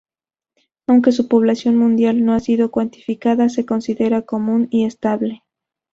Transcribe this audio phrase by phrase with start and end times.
[0.87, 5.43] Aunque su población mundial no ha sido cuantificada, se considera común y estable.